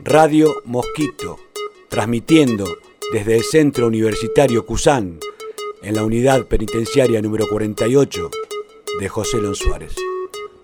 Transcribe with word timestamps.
Radio 0.00 0.62
Mosquito, 0.64 1.38
transmitiendo 1.88 2.64
desde 3.12 3.36
el 3.36 3.42
Centro 3.44 3.86
Universitario 3.86 4.66
Cusán, 4.66 5.18
en 5.82 5.94
la 5.94 6.04
unidad 6.04 6.46
penitenciaria 6.46 7.20
número 7.20 7.46
48 7.48 8.30
de 9.00 9.08
José 9.08 9.38
Lon 9.40 9.54
Suárez. 9.54 9.94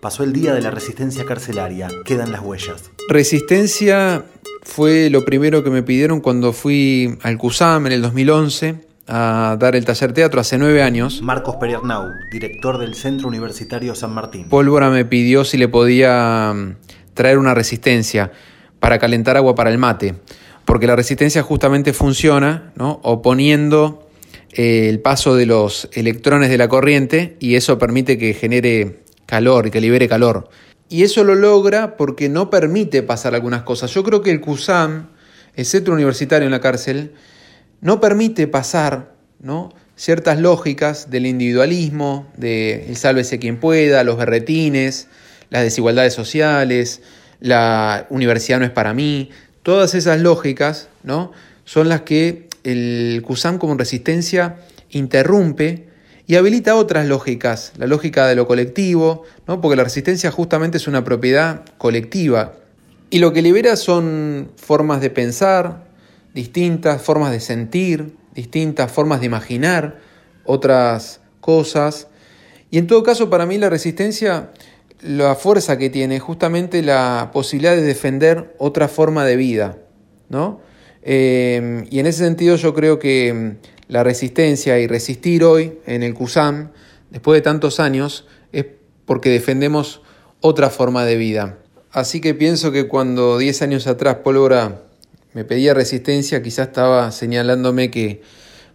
Pasó 0.01 0.23
el 0.23 0.33
día 0.33 0.55
de 0.55 0.61
la 0.61 0.71
resistencia 0.71 1.25
carcelaria, 1.25 1.89
quedan 2.05 2.33
las 2.33 2.41
huellas. 2.41 2.91
Resistencia 3.09 4.25
fue 4.63 5.11
lo 5.11 5.25
primero 5.25 5.65
que 5.65 5.71
me 5.71 5.83
pidieron 5.83 6.21
cuando 6.21 6.53
fui 6.53 7.19
al 7.23 7.37
CUSAM 7.39 7.87
en 7.87 7.93
el 7.93 8.03
2011 8.03 8.87
a 9.09 9.57
dar 9.59 9.75
el 9.75 9.85
taller 9.85 10.13
teatro 10.13 10.41
hace 10.41 10.59
nueve 10.59 10.83
años. 10.83 11.23
Marcos 11.23 11.57
Perernau, 11.57 12.11
director 12.31 12.79
del 12.79 12.95
Centro 12.95 13.27
Universitario 13.29 13.95
San 13.95 14.13
Martín. 14.13 14.49
Pólvora 14.49 14.91
me 14.91 15.05
pidió 15.05 15.45
si 15.45 15.57
le 15.57 15.69
podía 15.69 16.53
mm, 16.55 16.77
traer 17.15 17.39
una 17.39 17.55
resistencia 17.55 18.31
para 18.81 18.99
calentar 18.99 19.37
agua 19.37 19.55
para 19.55 19.71
el 19.71 19.79
mate, 19.79 20.15
porque 20.65 20.87
la 20.87 20.97
resistencia 20.97 21.43
justamente 21.43 21.93
funciona 21.93 22.73
¿no? 22.77 23.01
oponiendo 23.03 24.09
eh, 24.53 24.89
el 24.89 25.01
paso 25.01 25.35
de 25.35 25.47
los 25.47 25.89
electrones 25.93 26.51
de 26.51 26.59
la 26.59 26.69
corriente 26.69 27.37
y 27.41 27.57
eso 27.57 27.79
permite 27.79 28.19
que 28.19 28.35
genere 28.35 29.01
calor 29.27 29.67
y 29.67 29.71
que 29.71 29.81
libere 29.81 30.09
calor. 30.09 30.49
Y 30.89 31.03
eso 31.03 31.23
lo 31.23 31.35
logra 31.35 31.97
porque 31.97 32.29
no 32.29 32.49
permite 32.49 33.03
pasar 33.03 33.35
algunas 33.35 33.63
cosas. 33.63 33.93
Yo 33.93 34.03
creo 34.03 34.23
que 34.23 34.31
el 34.31 34.41
CUSAM, 34.41 35.09
el 35.55 35.65
centro 35.67 35.93
universitario 35.93 36.47
en 36.47 36.53
la 36.53 36.61
cárcel, 36.61 37.13
no 37.81 38.01
permite 38.01 38.47
pasar 38.47 39.13
¿no? 39.41 39.71
ciertas 39.97 40.39
lógicas 40.39 41.11
del 41.11 41.27
individualismo, 41.27 42.27
de 42.37 42.87
el 42.89 42.97
sálvese 42.97 43.39
quien 43.39 43.61
pueda, 43.61 44.03
los 44.05 44.17
berretines, 44.17 45.09
las 45.51 45.63
desigualdades 45.63 46.15
sociales, 46.15 47.03
la 47.41 48.07
universidad 48.11 48.59
no 48.59 48.65
es 48.65 48.71
para 48.71 48.95
mí. 48.95 49.31
Todas 49.63 49.95
esas 49.95 50.21
lógicas 50.21 50.89
¿no? 51.03 51.33
son 51.65 51.89
las 51.89 52.03
que 52.03 52.49
el 52.65 53.23
CUSAM 53.25 53.59
como 53.59 53.77
resistencia 53.77 54.57
interrumpe 54.91 55.89
y 56.27 56.37
habilita 56.37 56.75
otras 56.75 57.07
lógicas, 57.07 57.73
la 57.79 57.87
lógica 57.87 58.27
de 58.27 58.35
lo 58.35 58.47
colectivo, 58.47 59.25
¿no? 59.47 59.61
porque 59.61 59.77
la 59.77 59.85
resistencia 59.85 60.31
justamente 60.31 60.77
es 60.77 60.87
una 60.87 61.03
propiedad 61.03 61.65
colectiva. 61.79 62.53
Y 63.11 63.21
lo 63.21 63.33
que 63.33 63.41
libera 63.41 63.77
son 63.77 64.51
formas 64.57 65.01
de 65.01 65.09
pensar 65.09 65.89
distintas, 66.35 67.01
formas 67.01 67.33
de 67.33 67.41
sentir, 67.41 68.15
distintas 68.35 68.93
formas 68.93 69.21
de 69.21 69.27
imaginar 69.27 69.99
otras 70.45 71.21
cosas. 71.41 72.09
Y 72.71 72.79
en 72.79 72.87
todo 72.87 73.03
caso, 73.03 73.31
para 73.31 73.47
mí 73.47 73.57
la 73.57 73.71
resistencia, 73.71 74.51
la 75.01 75.35
fuerza 75.35 75.79
que 75.79 75.91
tiene, 75.91 76.19
justamente 76.19 76.83
la 76.83 77.31
posibilidad 77.33 77.77
de 77.77 77.83
defender 77.83 78.55
otra 78.59 78.89
forma 78.89 79.25
de 79.25 79.37
vida, 79.37 79.79
¿no? 80.29 80.61
Eh, 81.03 81.85
y 81.91 82.01
en 82.01 82.07
ese 82.07 82.25
sentido 82.25 82.57
yo 82.57 82.75
creo 82.75 82.99
que 82.99 83.57
la 83.89 84.03
resistencia 84.03 84.79
y 84.79 84.87
resistir 84.87 85.45
hoy 85.45 85.79
en 85.87 86.03
el 86.03 86.15
CUSAM, 86.15 86.71
después 87.11 87.39
de 87.39 87.43
tantos 87.43 87.81
años, 87.81 88.27
es 88.53 88.67
porque 89.07 89.31
defendemos 89.31 90.03
otra 90.41 90.71
forma 90.71 91.05
de 91.05 91.17
vida. 91.17 91.59
Así 91.91 92.21
que 92.21 92.35
pienso 92.35 92.71
que 92.73 92.87
cuando 92.87 93.39
10 93.39 93.63
años 93.63 93.87
atrás 93.87 94.17
Pólvora 94.17 94.83
me 95.33 95.45
pedía 95.45 95.73
resistencia, 95.73 96.43
quizás 96.43 96.69
estaba 96.69 97.11
señalándome 97.13 97.91
que 97.91 98.23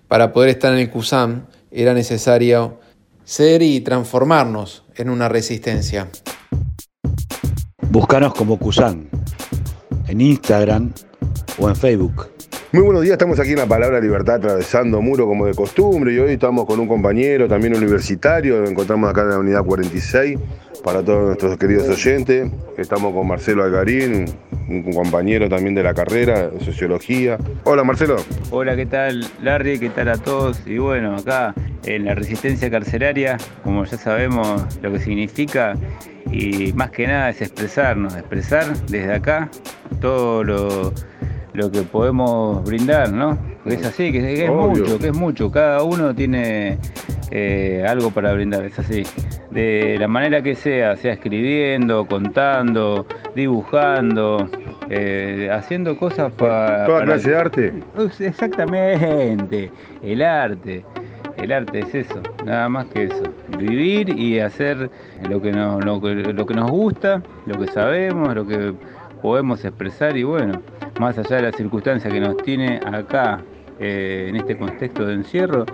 para 0.07 0.33
poder 0.33 0.49
estar 0.49 0.73
en 0.73 0.79
el 0.79 0.89
CUSAM 0.89 1.45
era 1.71 1.93
necesario 1.93 2.79
ser 3.25 3.61
y 3.61 3.81
transformarnos 3.81 4.82
en 4.97 5.09
una 5.09 5.29
resistencia. 5.29 6.09
Búscanos 7.89 8.33
como 8.33 8.57
CUSAM 8.57 9.07
en 10.07 10.21
Instagram 10.21 10.93
o 11.57 11.69
en 11.69 11.75
Facebook. 11.75 12.32
Muy 12.73 12.81
buenos 12.81 13.03
días, 13.03 13.11
estamos 13.11 13.39
aquí 13.39 13.51
en 13.51 13.59
la 13.59 13.67
Palabra 13.67 13.99
Libertad 13.99 14.37
atravesando 14.37 14.99
muro 14.99 15.27
como 15.27 15.45
de 15.45 15.53
costumbre 15.53 16.11
y 16.11 16.17
hoy 16.17 16.33
estamos 16.33 16.65
con 16.65 16.79
un 16.79 16.87
compañero 16.87 17.47
también 17.47 17.75
universitario, 17.75 18.61
nos 18.61 18.71
encontramos 18.71 19.11
acá 19.11 19.21
en 19.21 19.29
la 19.29 19.37
unidad 19.37 19.63
46 19.63 20.39
para 20.83 21.03
todos 21.03 21.23
nuestros 21.23 21.55
queridos 21.59 21.87
oyentes. 21.87 22.51
Estamos 22.75 23.13
con 23.13 23.27
Marcelo 23.27 23.63
Algarín, 23.63 24.25
un 24.67 24.91
compañero 24.91 25.47
también 25.47 25.75
de 25.75 25.83
la 25.83 25.93
carrera 25.93 26.47
de 26.47 26.65
sociología. 26.65 27.37
Hola 27.63 27.83
Marcelo. 27.83 28.15
Hola, 28.49 28.75
¿qué 28.75 28.87
tal 28.87 29.23
Larry? 29.43 29.77
¿Qué 29.77 29.91
tal 29.91 30.09
a 30.09 30.17
todos? 30.17 30.59
Y 30.65 30.79
bueno, 30.79 31.15
acá 31.15 31.53
en 31.85 32.05
la 32.05 32.15
resistencia 32.15 32.71
carcelaria, 32.71 33.37
como 33.63 33.85
ya 33.85 33.99
sabemos 33.99 34.65
lo 34.81 34.91
que 34.91 34.97
significa, 34.99 35.75
y 36.31 36.73
más 36.73 36.89
que 36.89 37.05
nada 37.05 37.29
es 37.29 37.39
expresarnos, 37.39 38.15
expresar 38.15 38.75
desde 38.87 39.13
acá 39.13 39.51
todo 40.01 40.43
lo 40.43 40.93
lo 41.53 41.71
que 41.71 41.83
podemos 41.83 42.63
brindar, 42.63 43.11
¿no? 43.11 43.37
es 43.65 43.85
así, 43.85 44.11
que, 44.11 44.45
es 44.45 44.51
mucho, 44.51 44.99
que 44.99 45.07
es 45.07 45.15
mucho. 45.15 45.51
Cada 45.51 45.83
uno 45.83 46.13
tiene 46.13 46.77
eh, 47.31 47.85
algo 47.87 48.11
para 48.11 48.33
brindar, 48.33 48.65
es 48.65 48.77
así. 48.77 49.03
De 49.51 49.97
la 49.99 50.07
manera 50.07 50.41
que 50.41 50.55
sea, 50.55 50.95
sea 50.97 51.13
escribiendo, 51.13 52.05
contando, 52.05 53.05
dibujando, 53.35 54.49
eh, 54.89 55.49
haciendo 55.51 55.97
cosas 55.97 56.31
para... 56.33 56.85
Toda 56.85 57.03
clase 57.05 57.29
de 57.29 57.37
arte. 57.37 57.73
Exactamente, 58.19 59.71
el 60.01 60.21
arte. 60.21 60.83
El 61.37 61.51
arte 61.51 61.79
es 61.79 61.95
eso, 61.95 62.21
nada 62.45 62.69
más 62.69 62.85
que 62.87 63.05
eso. 63.05 63.23
Vivir 63.57 64.17
y 64.17 64.39
hacer 64.39 64.89
lo 65.27 65.41
que, 65.41 65.51
nos, 65.51 65.83
lo 65.83 65.99
que 66.01 66.53
nos 66.53 66.71
gusta, 66.71 67.21
lo 67.45 67.59
que 67.59 67.67
sabemos, 67.67 68.33
lo 68.33 68.45
que 68.45 68.73
podemos 69.23 69.63
expresar 69.63 70.17
y 70.17 70.23
bueno, 70.23 70.61
más 70.99 71.17
allá 71.17 71.37
de 71.37 71.41
la 71.43 71.51
circunstancia 71.53 72.11
que 72.11 72.19
nos 72.19 72.35
tiene 72.37 72.81
acá 72.85 73.41
eh, 73.79 74.25
en 74.27 74.35
este 74.35 74.57
contexto 74.57 75.05
de 75.05 75.13
encierro, 75.13 75.65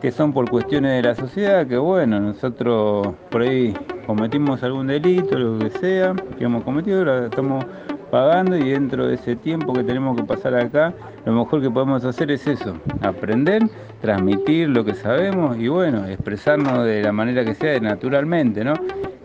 que 0.00 0.12
son 0.12 0.32
por 0.32 0.48
cuestiones 0.48 0.92
de 0.92 1.08
la 1.08 1.14
sociedad, 1.16 1.66
que 1.66 1.76
bueno, 1.76 2.20
nosotros 2.20 3.08
por 3.28 3.42
ahí 3.42 3.74
cometimos 4.06 4.62
algún 4.62 4.86
delito, 4.86 5.36
lo 5.36 5.58
que 5.58 5.70
sea, 5.70 6.14
que 6.38 6.44
hemos 6.44 6.62
cometido, 6.62 7.04
lo 7.04 7.26
estamos 7.26 7.66
pagando 8.12 8.56
y 8.56 8.70
dentro 8.70 9.08
de 9.08 9.14
ese 9.14 9.34
tiempo 9.34 9.72
que 9.72 9.82
tenemos 9.82 10.16
que 10.16 10.22
pasar 10.22 10.54
acá, 10.54 10.94
lo 11.24 11.32
mejor 11.32 11.60
que 11.60 11.70
podemos 11.70 12.04
hacer 12.04 12.30
es 12.30 12.46
eso, 12.46 12.76
aprender, 13.00 13.62
transmitir 14.00 14.68
lo 14.68 14.84
que 14.84 14.94
sabemos 14.94 15.56
y 15.56 15.66
bueno, 15.66 16.06
expresarnos 16.06 16.84
de 16.84 17.02
la 17.02 17.10
manera 17.10 17.44
que 17.44 17.54
sea 17.54 17.80
naturalmente, 17.80 18.64
¿no? 18.64 18.74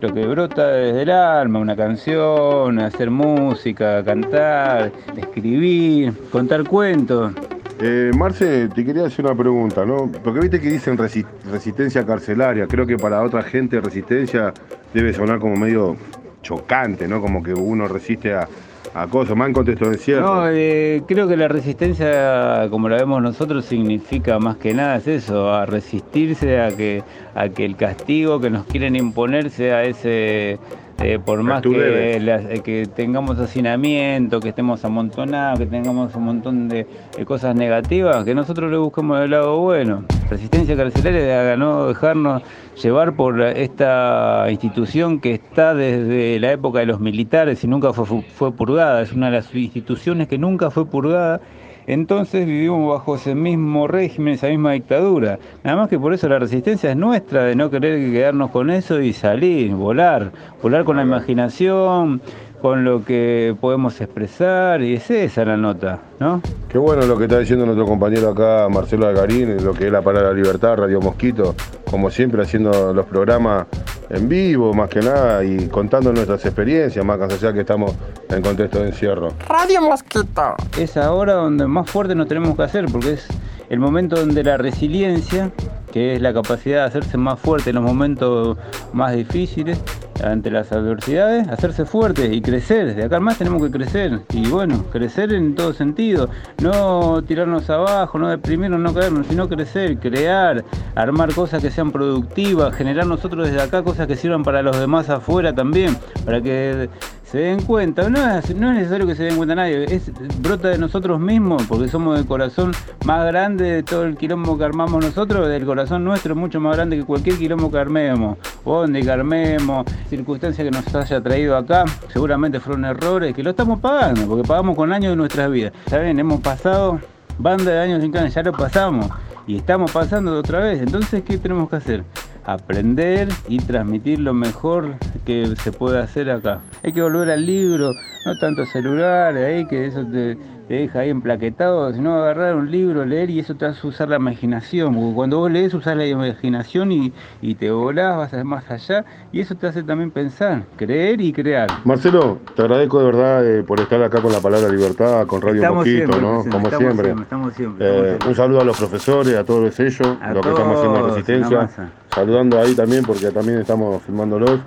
Lo 0.00 0.14
que 0.14 0.24
brota 0.26 0.68
desde 0.68 1.02
el 1.02 1.10
alma, 1.10 1.58
una 1.58 1.74
canción, 1.74 2.78
hacer 2.78 3.10
música, 3.10 4.04
cantar, 4.04 4.92
escribir, 5.16 6.12
contar 6.30 6.62
cuentos. 6.64 7.32
Eh, 7.80 8.12
Marce, 8.16 8.68
te 8.68 8.84
quería 8.84 9.06
hacer 9.06 9.24
una 9.24 9.34
pregunta, 9.34 9.84
¿no? 9.84 10.10
Porque 10.22 10.40
viste 10.40 10.60
que 10.60 10.70
dicen 10.70 10.96
resistencia 10.96 12.06
carcelaria. 12.06 12.66
Creo 12.68 12.86
que 12.86 12.96
para 12.96 13.22
otra 13.22 13.42
gente 13.42 13.80
resistencia 13.80 14.52
debe 14.94 15.12
sonar 15.12 15.40
como 15.40 15.56
medio 15.56 15.96
chocante, 16.42 17.08
¿no? 17.08 17.20
Como 17.20 17.42
que 17.42 17.52
uno 17.52 17.88
resiste 17.88 18.34
a, 18.34 18.48
a 18.94 19.06
cosas, 19.06 19.36
más 19.36 19.48
en 19.48 19.54
contexto 19.54 19.86
de 19.86 19.94
encierro. 19.94 20.22
No, 20.22 20.48
eh, 20.48 21.02
creo 21.06 21.28
que 21.28 21.36
la 21.36 21.48
resistencia, 21.48 22.66
como 22.70 22.88
la 22.88 22.96
vemos 22.96 23.22
nosotros, 23.22 23.64
significa 23.64 24.38
más 24.38 24.56
que 24.56 24.74
nada 24.74 24.96
es 24.96 25.06
eso, 25.06 25.52
a 25.52 25.66
resistirse 25.66 26.60
a 26.60 26.76
que, 26.76 27.02
a 27.34 27.48
que 27.48 27.64
el 27.64 27.76
castigo 27.76 28.40
que 28.40 28.50
nos 28.50 28.66
quieren 28.66 28.96
imponer 28.96 29.50
sea 29.50 29.84
ese 29.84 30.58
eh, 31.00 31.20
por 31.24 31.44
más 31.44 31.62
que, 31.62 32.16
eh, 32.16 32.60
que, 32.64 32.88
tengamos 32.94 33.38
hacinamiento, 33.38 34.40
que 34.40 34.48
estemos 34.48 34.84
amontonados, 34.84 35.60
que 35.60 35.66
tengamos 35.66 36.12
un 36.16 36.24
montón 36.24 36.68
de, 36.68 36.86
cosas 37.24 37.54
negativas, 37.54 38.24
que 38.24 38.34
nosotros 38.34 38.68
le 38.70 38.78
busquemos 38.78 39.20
el 39.20 39.30
lado 39.30 39.58
bueno. 39.58 40.04
Resistencia 40.28 40.76
carcelaria 40.76 41.42
de 41.42 41.56
no 41.56 41.86
dejarnos 41.86 42.42
llevar 42.82 43.14
por 43.14 43.40
esta 43.40 44.46
institución 44.50 45.20
que 45.20 45.34
está 45.34 45.72
desde 45.72 46.40
la 46.40 46.52
época 46.52 46.80
de 46.80 46.86
los 46.86 46.98
militares 46.98 47.62
y 47.62 47.68
nunca 47.68 47.92
fue, 47.92 48.22
fue 48.22 48.52
purgada, 48.52 49.00
es 49.02 49.12
una 49.12 49.26
de 49.26 49.36
las 49.36 49.54
instituciones 49.54 50.26
que 50.26 50.36
nunca 50.36 50.70
fue 50.70 50.86
purgada 50.86 51.40
entonces 51.88 52.46
vivimos 52.46 52.86
bajo 52.86 53.16
ese 53.16 53.34
mismo 53.34 53.88
régimen, 53.88 54.34
esa 54.34 54.48
misma 54.48 54.72
dictadura. 54.72 55.38
Nada 55.64 55.78
más 55.78 55.88
que 55.88 55.98
por 55.98 56.12
eso 56.12 56.28
la 56.28 56.38
resistencia 56.38 56.90
es 56.90 56.96
nuestra, 56.96 57.44
de 57.44 57.56
no 57.56 57.70
querer 57.70 58.12
quedarnos 58.12 58.50
con 58.50 58.70
eso 58.70 59.00
y 59.00 59.14
salir, 59.14 59.72
volar, 59.72 60.30
volar 60.62 60.84
con 60.84 60.98
la 60.98 61.02
imaginación, 61.02 62.20
con 62.60 62.84
lo 62.84 63.04
que 63.04 63.56
podemos 63.58 63.98
expresar, 64.02 64.82
y 64.82 64.94
es 64.94 65.10
esa 65.10 65.46
la 65.46 65.56
nota, 65.56 66.00
¿no? 66.20 66.42
Qué 66.68 66.76
bueno 66.76 67.06
lo 67.06 67.16
que 67.16 67.24
está 67.24 67.38
diciendo 67.38 67.64
nuestro 67.64 67.86
compañero 67.86 68.30
acá, 68.30 68.68
Marcelo 68.68 69.06
Algarín, 69.06 69.64
lo 69.64 69.72
que 69.72 69.86
es 69.86 69.92
la 69.92 70.02
palabra 70.02 70.34
libertad, 70.34 70.76
Radio 70.76 71.00
Mosquito, 71.00 71.54
como 71.90 72.10
siempre 72.10 72.42
haciendo 72.42 72.92
los 72.92 73.06
programas 73.06 73.66
en 74.10 74.28
vivo, 74.28 74.72
más 74.72 74.88
que 74.88 75.00
nada, 75.00 75.44
y 75.44 75.68
contando 75.68 76.12
nuestras 76.12 76.44
experiencias, 76.44 77.04
más 77.04 77.20
allá 77.20 77.52
que 77.52 77.60
estamos 77.60 77.92
en 78.28 78.42
contexto 78.42 78.80
de 78.80 78.88
encierro. 78.88 79.32
Radio 79.48 79.82
Mosquito. 79.82 80.54
Es 80.78 80.96
ahora 80.96 81.34
donde 81.34 81.66
más 81.66 81.90
fuerte 81.90 82.14
nos 82.14 82.28
tenemos 82.28 82.56
que 82.56 82.62
hacer, 82.62 82.86
porque 82.86 83.12
es 83.12 83.26
el 83.68 83.78
momento 83.78 84.16
donde 84.16 84.42
la 84.42 84.56
resiliencia, 84.56 85.50
que 85.92 86.14
es 86.14 86.22
la 86.22 86.32
capacidad 86.32 86.78
de 86.78 86.84
hacerse 86.84 87.18
más 87.18 87.38
fuerte 87.38 87.70
en 87.70 87.76
los 87.76 87.84
momentos 87.84 88.56
más 88.92 89.14
difíciles, 89.14 89.78
ante 90.22 90.50
las 90.50 90.72
adversidades, 90.72 91.48
hacerse 91.48 91.84
fuertes 91.84 92.32
y 92.32 92.40
crecer. 92.40 92.94
De 92.94 93.04
acá 93.04 93.20
más 93.20 93.38
tenemos 93.38 93.62
que 93.62 93.70
crecer. 93.70 94.20
Y 94.32 94.48
bueno, 94.48 94.84
crecer 94.90 95.32
en 95.32 95.54
todo 95.54 95.72
sentido. 95.72 96.28
No 96.62 97.22
tirarnos 97.22 97.68
abajo, 97.70 98.18
no 98.18 98.28
deprimirnos, 98.28 98.80
no 98.80 98.94
caernos, 98.94 99.26
sino 99.26 99.48
crecer, 99.48 99.98
crear, 99.98 100.64
armar 100.94 101.34
cosas 101.34 101.62
que 101.62 101.70
sean 101.70 101.90
productivas, 101.90 102.74
generar 102.74 103.06
nosotros 103.06 103.48
desde 103.48 103.62
acá 103.62 103.82
cosas 103.82 104.06
que 104.06 104.16
sirvan 104.16 104.42
para 104.42 104.62
los 104.62 104.78
demás 104.78 105.10
afuera 105.10 105.54
también, 105.54 105.96
para 106.24 106.40
que 106.40 106.88
se 107.30 107.38
den 107.38 107.62
cuenta, 107.62 108.08
no 108.08 108.18
es, 108.38 108.54
no 108.56 108.70
es 108.70 108.76
necesario 108.76 109.06
que 109.06 109.14
se 109.14 109.24
den 109.24 109.36
cuenta 109.36 109.54
nadie, 109.54 109.84
es, 109.84 110.10
brota 110.40 110.68
de 110.68 110.78
nosotros 110.78 111.20
mismos, 111.20 111.62
porque 111.68 111.88
somos 111.88 112.18
el 112.18 112.26
corazón 112.26 112.72
más 113.04 113.26
grande 113.26 113.64
de 113.64 113.82
todo 113.82 114.04
el 114.04 114.16
quilombo 114.16 114.56
que 114.56 114.64
armamos 114.64 115.04
nosotros, 115.04 115.46
del 115.48 115.66
corazón 115.66 116.04
nuestro 116.04 116.32
es 116.32 116.38
mucho 116.38 116.58
más 116.58 116.76
grande 116.76 116.96
que 116.96 117.04
cualquier 117.04 117.36
quilombo 117.36 117.70
que 117.70 117.78
armemos, 117.78 118.38
donde 118.64 119.02
que 119.02 119.10
armemos, 119.10 119.86
circunstancias 120.08 120.64
que 120.64 120.70
nos 120.70 120.94
haya 120.94 121.20
traído 121.20 121.56
acá, 121.56 121.84
seguramente 122.10 122.60
fueron 122.60 122.86
errores 122.86 123.34
que 123.34 123.42
lo 123.42 123.50
estamos 123.50 123.78
pagando, 123.78 124.26
porque 124.26 124.48
pagamos 124.48 124.74
con 124.74 124.92
años 124.92 125.10
de 125.10 125.16
nuestras 125.16 125.50
vidas. 125.50 125.72
Saben, 125.86 126.18
hemos 126.18 126.40
pasado 126.40 126.98
banda 127.38 127.70
de 127.72 127.78
años 127.78 128.00
sin 128.00 128.10
canes, 128.10 128.34
ya 128.34 128.42
lo 128.42 128.52
pasamos. 128.52 129.06
Y 129.46 129.56
estamos 129.56 129.90
pasando 129.92 130.38
otra 130.38 130.60
vez, 130.60 130.80
entonces 130.80 131.22
¿qué 131.22 131.38
tenemos 131.38 131.68
que 131.70 131.76
hacer? 131.76 132.04
Aprender 132.48 133.28
y 133.46 133.58
transmitir 133.58 134.20
lo 134.20 134.32
mejor 134.32 134.96
que 135.26 135.54
se 135.62 135.70
puede 135.70 135.98
hacer 135.98 136.30
acá. 136.30 136.60
Hay 136.82 136.92
que 136.92 137.02
volver 137.02 137.30
al 137.30 137.44
libro, 137.44 137.92
no 138.24 138.38
tanto 138.38 138.64
celular, 138.64 139.36
ahí 139.36 139.66
que 139.66 139.86
eso 139.86 140.02
te, 140.06 140.38
te 140.68 140.74
deja 140.74 141.00
ahí 141.00 141.08
emplaquetado, 141.10 141.90
sino 141.94 142.14
agarrar 142.14 142.54
un 142.54 142.70
libro, 142.70 143.04
leer 143.06 143.30
y 143.30 143.38
eso 143.38 143.54
te 143.54 143.64
hace 143.64 143.86
usar 143.86 144.10
la 144.10 144.16
imaginación, 144.16 144.94
porque 144.94 145.14
cuando 145.14 145.38
vos 145.38 145.50
lees 145.50 145.72
usás 145.72 145.96
la 145.96 146.06
imaginación 146.06 146.92
y, 146.92 147.12
y 147.40 147.54
te 147.54 147.70
volás, 147.70 148.16
vas 148.16 148.44
más 148.44 148.70
allá 148.70 149.04
y 149.32 149.40
eso 149.40 149.54
te 149.54 149.66
hace 149.66 149.82
también 149.82 150.10
pensar, 150.10 150.64
creer 150.76 151.20
y 151.22 151.32
crear. 151.32 151.68
Marcelo, 151.84 152.38
te 152.54 152.62
agradezco 152.62 152.98
de 152.98 153.04
verdad 153.06 153.46
eh, 153.46 153.62
por 153.62 153.80
estar 153.80 154.02
acá 154.02 154.20
con 154.20 154.30
la 154.32 154.40
palabra 154.40 154.68
libertad, 154.68 155.26
con 155.26 155.40
Radio 155.40 155.56
Estamos 155.56 155.76
Mosquito, 155.78 155.96
siempre, 156.12 156.20
¿no? 156.20 156.28
Como 156.28 156.68
estamos 156.68 156.68
siempre. 156.78 157.04
siempre, 157.06 157.22
estamos 157.22 157.54
siempre, 157.54 157.86
Eh, 157.86 157.88
estamos 157.88 158.06
siempre. 158.06 158.28
un 158.28 158.34
saludo 158.34 158.60
a 158.60 158.64
los 158.64 158.78
profesores, 158.78 159.36
a 159.36 159.44
todos 159.44 159.80
ellos, 159.80 160.08
A 160.20 160.34
lo 160.34 160.40
que 160.42 160.48
estamos 160.50 160.76
haciendo 160.76 160.98
en 160.98 161.06
Resistencia. 161.06 161.68
Saludando 162.14 162.58
ahí 162.60 162.74
también 162.74 163.04
porque 163.04 163.30
también 163.30 163.58
estamos 163.60 164.02
filmándolos. 164.02 164.60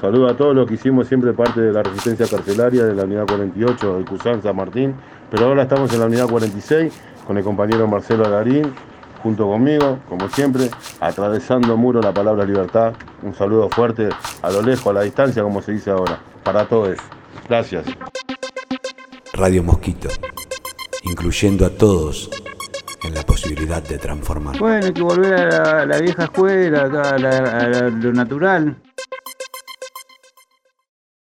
Saludo 0.00 0.28
a 0.28 0.36
todos 0.36 0.54
los 0.54 0.66
que 0.68 0.74
hicimos 0.74 1.08
siempre 1.08 1.32
parte 1.32 1.60
de 1.60 1.72
la 1.72 1.82
resistencia 1.82 2.26
carcelaria 2.28 2.84
de 2.84 2.94
la 2.94 3.02
unidad 3.04 3.26
48 3.26 3.94
del 3.96 4.04
Cusán 4.04 4.42
San 4.42 4.54
Martín. 4.56 4.94
Pero 5.30 5.46
ahora 5.46 5.62
estamos 5.64 5.92
en 5.92 6.00
la 6.00 6.06
unidad 6.06 6.28
46 6.28 6.92
con 7.26 7.36
el 7.36 7.44
compañero 7.44 7.86
Marcelo 7.88 8.24
Alarín, 8.24 8.72
junto 9.22 9.46
conmigo, 9.48 9.98
como 10.08 10.28
siempre, 10.28 10.70
atravesando 11.00 11.76
muro 11.76 12.00
la 12.00 12.12
palabra 12.14 12.44
libertad. 12.44 12.92
Un 13.22 13.34
saludo 13.34 13.68
fuerte 13.68 14.08
a 14.42 14.50
lo 14.50 14.62
lejos, 14.62 14.86
a 14.86 14.92
la 14.92 15.02
distancia, 15.02 15.42
como 15.42 15.60
se 15.60 15.72
dice 15.72 15.90
ahora, 15.90 16.18
para 16.44 16.64
todos. 16.66 16.96
Gracias. 17.48 17.84
Radio 19.34 19.62
Mosquito, 19.62 20.08
incluyendo 21.02 21.66
a 21.66 21.70
todos 21.70 22.30
en 23.02 23.14
la 23.14 23.22
posibilidad 23.22 23.82
de 23.82 23.98
transformar. 23.98 24.58
Bueno, 24.58 24.86
hay 24.86 24.92
que 24.92 25.02
volver 25.02 25.34
a 25.34 25.46
la, 25.48 25.80
a 25.82 25.86
la 25.86 25.98
vieja 25.98 26.24
escuela, 26.24 26.82
a, 26.82 27.18
la- 27.18 27.38
a 27.38 27.68
la- 27.68 27.88
lo 27.90 28.12
natural, 28.12 28.76